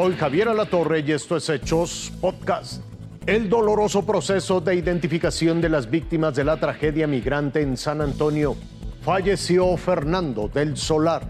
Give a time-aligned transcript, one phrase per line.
[0.00, 2.84] Soy Javier Alatorre y esto es Hechos Podcast.
[3.26, 8.54] El doloroso proceso de identificación de las víctimas de la tragedia migrante en San Antonio.
[9.02, 11.26] Falleció Fernando del Solar.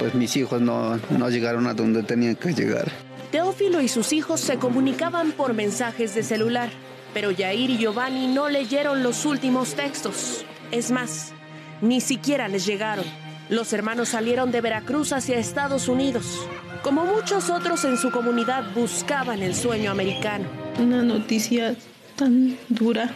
[0.00, 2.90] Pues mis hijos no, no llegaron a donde tenían que llegar.
[3.30, 6.70] Teófilo y sus hijos se comunicaban por mensajes de celular,
[7.12, 10.44] pero Yair y Giovanni no leyeron los últimos textos.
[10.72, 11.32] Es más,
[11.80, 13.04] ni siquiera les llegaron.
[13.48, 16.46] Los hermanos salieron de Veracruz hacia Estados Unidos.
[16.82, 20.46] Como muchos otros en su comunidad buscaban el sueño americano.
[20.78, 21.76] Una noticia
[22.16, 23.14] tan dura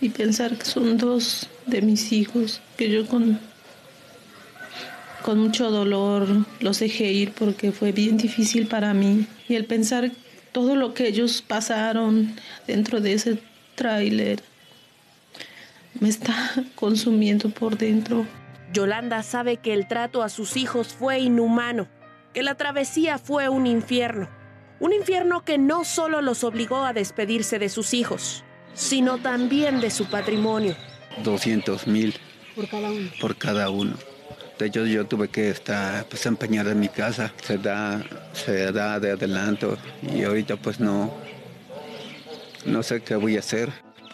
[0.00, 3.38] y pensar que son dos de mis hijos que yo con
[5.22, 10.10] con mucho dolor los dejé ir porque fue bien difícil para mí y el pensar
[10.52, 12.34] todo lo que ellos pasaron
[12.66, 13.38] dentro de ese
[13.74, 14.42] tráiler
[15.98, 16.34] me está
[16.74, 18.26] consumiendo por dentro.
[18.72, 21.88] Yolanda sabe que el trato a sus hijos fue inhumano,
[22.32, 24.28] que la travesía fue un infierno.
[24.78, 29.90] Un infierno que no solo los obligó a despedirse de sus hijos, sino también de
[29.90, 30.76] su patrimonio.
[31.24, 32.14] 200 mil
[32.54, 33.10] Por cada uno.
[33.20, 33.94] por cada uno.
[34.58, 37.32] De hecho, yo tuve que estar, pues, empeñar en mi casa.
[37.42, 41.12] Se da, se da de adelanto y ahorita pues no,
[42.66, 43.70] no sé qué voy a hacer.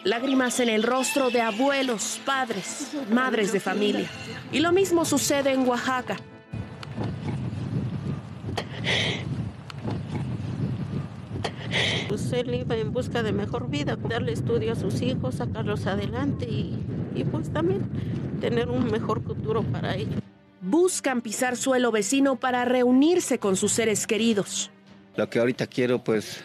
[0.07, 4.09] Lágrimas en el rostro de abuelos, padres, madres de familia.
[4.53, 6.17] Y lo mismo sucede en Oaxaca.
[12.07, 16.45] Pues él iba en busca de mejor vida, darle estudio a sus hijos, sacarlos adelante
[16.45, 16.79] y,
[17.17, 17.91] y pues también
[18.41, 20.23] tener un mejor futuro para ellos.
[20.61, 24.71] Buscan pisar suelo vecino para reunirse con sus seres queridos.
[25.17, 26.45] Lo que ahorita quiero pues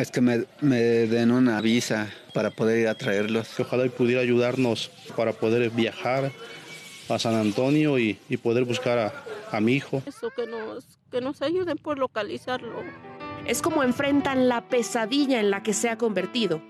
[0.00, 3.48] es que me, me den una visa para poder ir a traerlos.
[3.54, 6.32] que ojalá y pudiera ayudarnos para poder viajar
[7.08, 9.12] a San Antonio y, y poder buscar a,
[9.52, 10.02] a mi hijo.
[10.06, 12.82] Eso que nos, que nos ayuden por localizarlo.
[13.46, 16.62] Es como enfrentan la pesadilla en la que se ha convertido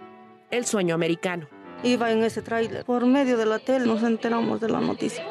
[0.51, 1.49] el sueño americano.
[1.83, 2.85] Iba en ese tráiler.
[2.85, 5.25] Por medio de la tele nos enteramos de la noticia.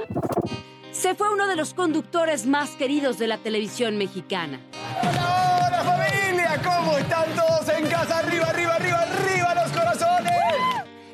[0.92, 4.62] Se fue uno de los conductores más queridos de la televisión mexicana.
[5.02, 6.62] ¡Hola, hola familia!
[6.64, 7.53] ¿Cómo están todos
[8.04, 8.20] casa?
[8.20, 10.34] ¡Arriba, arriba, arriba, arriba los corazones!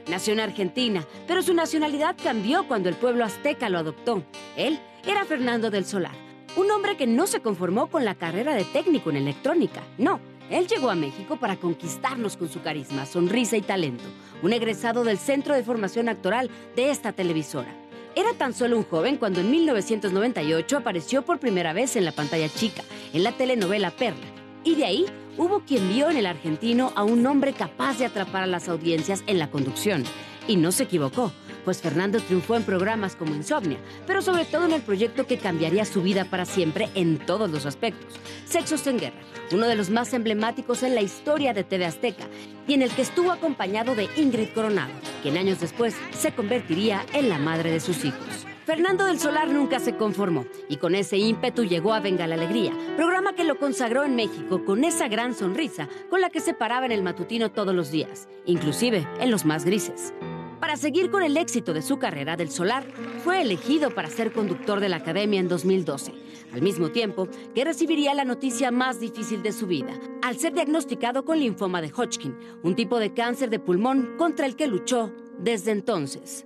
[0.08, 4.24] Nació en Argentina, pero su nacionalidad cambió cuando el pueblo azteca lo adoptó.
[4.56, 6.16] Él era Fernando del Solar,
[6.56, 9.84] un hombre que no se conformó con la carrera de técnico en electrónica.
[9.98, 14.06] No, él llegó a México para conquistarnos con su carisma, sonrisa y talento,
[14.42, 17.74] un egresado del Centro de Formación Actoral de esta televisora.
[18.16, 22.50] Era tan solo un joven cuando en 1998 apareció por primera vez en la pantalla
[22.50, 22.82] chica,
[23.14, 24.26] en la telenovela Perla.
[24.64, 25.06] Y de ahí
[25.40, 29.24] hubo quien vio en el argentino a un hombre capaz de atrapar a las audiencias
[29.26, 30.04] en la conducción.
[30.50, 31.32] Y no se equivocó,
[31.64, 35.86] pues Fernando triunfó en programas como Insomnia, pero sobre todo en el proyecto que cambiaría
[35.86, 39.22] su vida para siempre en todos los aspectos, Sexos en Guerra,
[39.54, 42.28] uno de los más emblemáticos en la historia de TV Azteca,
[42.68, 44.92] y en el que estuvo acompañado de Ingrid Coronado,
[45.22, 48.49] quien años después se convertiría en la madre de sus hijos.
[48.70, 52.72] Fernando del Solar nunca se conformó y con ese ímpetu llegó a Venga la Alegría,
[52.98, 56.86] programa que lo consagró en México con esa gran sonrisa con la que se paraba
[56.86, 60.14] en el matutino todos los días, inclusive en los más grises.
[60.60, 62.84] Para seguir con el éxito de su carrera del Solar,
[63.24, 66.14] fue elegido para ser conductor de la Academia en 2012,
[66.54, 71.26] al mismo tiempo que recibiría la noticia más difícil de su vida, al ser diagnosticado
[71.26, 75.72] con linfoma de Hodgkin, un tipo de cáncer de pulmón contra el que luchó desde
[75.72, 76.46] entonces.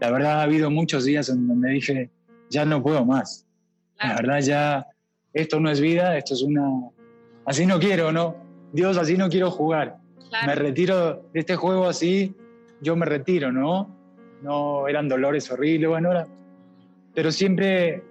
[0.00, 2.10] La verdad ha habido muchos días en donde dije,
[2.48, 3.46] ya no puedo más.
[4.02, 4.86] La verdad ya,
[5.34, 6.66] esto no es vida, esto es una...
[7.44, 8.36] Así no quiero, ¿no?
[8.72, 9.98] Dios, así no quiero jugar.
[10.46, 12.34] Me retiro de este juego así,
[12.80, 13.94] yo me retiro, ¿no?
[14.42, 16.26] No eran dolores horribles, bueno, era...
[17.14, 18.02] Pero siempre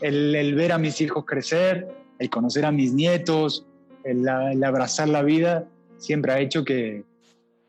[0.00, 1.86] el, el ver a mis hijos crecer,
[2.18, 3.66] el conocer a mis nietos,
[4.02, 5.64] el, el abrazar la vida,
[5.98, 7.04] siempre ha hecho que,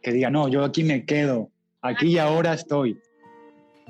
[0.02, 1.50] que diga, no, yo aquí me quedo,
[1.82, 3.00] aquí y ahora estoy.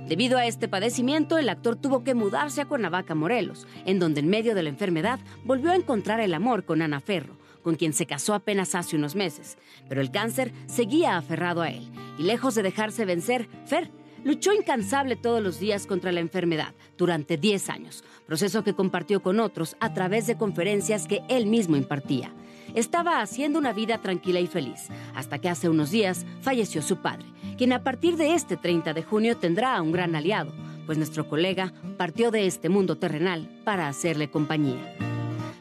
[0.08, 4.30] Debido a este padecimiento, el actor tuvo que mudarse a Cuernavaca, Morelos, en donde en
[4.30, 8.06] medio de la enfermedad volvió a encontrar el amor con Ana Ferro, con quien se
[8.06, 9.58] casó apenas hace unos meses.
[9.88, 11.88] Pero el cáncer seguía aferrado a él,
[12.18, 13.92] y lejos de dejarse vencer, Fer
[14.24, 19.40] luchó incansable todos los días contra la enfermedad durante 10 años, proceso que compartió con
[19.40, 22.34] otros a través de conferencias que él mismo impartía.
[22.76, 27.26] Estaba haciendo una vida tranquila y feliz, hasta que hace unos días falleció su padre,
[27.58, 30.52] quien a partir de este 30 de junio tendrá a un gran aliado,
[30.86, 34.96] pues nuestro colega partió de este mundo terrenal para hacerle compañía.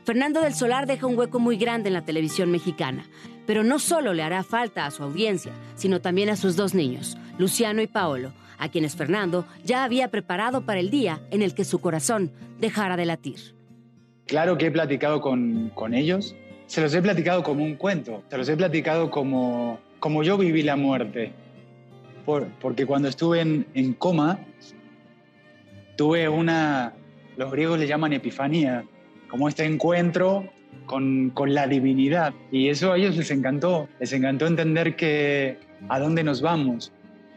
[0.04, 3.04] Fernando del Solar deja un hueco muy grande en la televisión mexicana,
[3.46, 7.18] pero no solo le hará falta a su audiencia, sino también a sus dos niños,
[7.38, 11.64] Luciano y Paolo, a quienes Fernando ya había preparado para el día en el que
[11.64, 13.54] su corazón dejara de latir.
[14.26, 16.34] claro que he platicado con, con ellos,
[16.68, 20.62] se los he platicado como un cuento, se los he platicado como, como yo viví
[20.62, 21.32] la muerte.
[22.26, 24.38] Por, porque cuando estuve en, en coma,
[25.96, 26.92] tuve una,
[27.38, 28.84] los griegos le llaman epifanía,
[29.30, 30.44] como este encuentro
[30.84, 32.34] con, con, la divinidad.
[32.52, 36.92] Y eso a ellos les encantó, les encantó entender que a dónde nos vamos,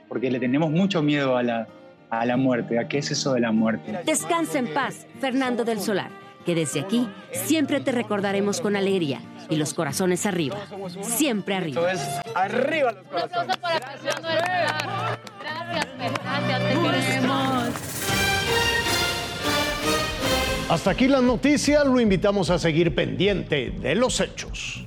[0.10, 1.70] porque le tenemos mucho miedo a la,
[2.10, 3.98] a la muerte, a qué es eso de la muerte.
[4.06, 9.56] Descansa en paz, Fernando del Solar que desde aquí siempre te recordaremos con alegría y
[9.58, 10.58] los corazones arriba.
[11.02, 11.82] Siempre arriba.
[12.36, 13.58] arriba los corazones.
[13.62, 14.22] Gracias,
[15.42, 17.70] Gracias, te queremos.
[20.70, 24.81] Hasta aquí la noticia, lo invitamos a seguir pendiente de los hechos.